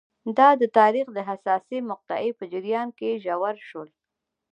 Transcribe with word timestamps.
دا 0.37 0.49
د 0.61 0.63
تاریخ 0.77 1.07
د 1.13 1.19
حساسې 1.29 1.77
مقطعې 1.91 2.31
په 2.39 2.43
جریان 2.51 2.87
کې 2.97 3.21
ژور 3.23 3.55
شول. 3.69 3.89